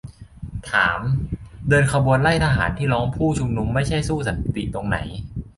[0.71, 0.99] ถาม:
[1.69, 4.97] เดินขบวนไล่ทหารที่ล้อมผู้ชุมนุมไม่ใช่สู้สันติตรงไหน?